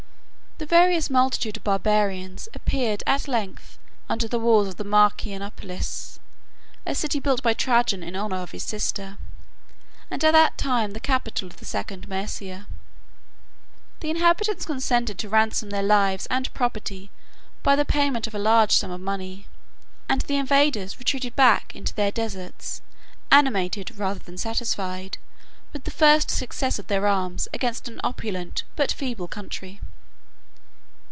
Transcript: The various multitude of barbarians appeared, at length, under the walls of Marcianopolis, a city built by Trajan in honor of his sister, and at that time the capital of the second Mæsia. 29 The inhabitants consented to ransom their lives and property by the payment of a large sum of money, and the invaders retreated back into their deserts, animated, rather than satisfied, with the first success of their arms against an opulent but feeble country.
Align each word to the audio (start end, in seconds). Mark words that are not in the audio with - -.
The 0.57 0.77
various 0.77 1.09
multitude 1.09 1.57
of 1.57 1.63
barbarians 1.63 2.47
appeared, 2.53 3.01
at 3.07 3.27
length, 3.27 3.79
under 4.07 4.27
the 4.27 4.37
walls 4.37 4.67
of 4.67 4.77
Marcianopolis, 4.77 6.19
a 6.85 6.93
city 6.93 7.19
built 7.19 7.41
by 7.41 7.53
Trajan 7.55 8.03
in 8.03 8.15
honor 8.15 8.35
of 8.35 8.51
his 8.51 8.61
sister, 8.61 9.17
and 10.11 10.23
at 10.23 10.33
that 10.33 10.59
time 10.59 10.91
the 10.91 10.99
capital 10.99 11.47
of 11.47 11.55
the 11.57 11.65
second 11.65 12.05
Mæsia. 12.07 12.67
29 12.67 12.67
The 14.01 14.09
inhabitants 14.11 14.65
consented 14.67 15.17
to 15.17 15.29
ransom 15.29 15.71
their 15.71 15.81
lives 15.81 16.27
and 16.27 16.53
property 16.53 17.09
by 17.63 17.75
the 17.75 17.83
payment 17.83 18.27
of 18.27 18.35
a 18.35 18.39
large 18.39 18.71
sum 18.71 18.91
of 18.91 19.01
money, 19.01 19.47
and 20.07 20.21
the 20.21 20.35
invaders 20.37 20.99
retreated 20.99 21.35
back 21.35 21.75
into 21.75 21.95
their 21.95 22.11
deserts, 22.11 22.83
animated, 23.31 23.97
rather 23.97 24.19
than 24.19 24.37
satisfied, 24.37 25.17
with 25.73 25.85
the 25.85 25.91
first 25.91 26.29
success 26.29 26.77
of 26.77 26.85
their 26.85 27.07
arms 27.07 27.47
against 27.51 27.87
an 27.87 27.99
opulent 28.03 28.61
but 28.75 28.91
feeble 28.91 29.27
country. 29.27 29.81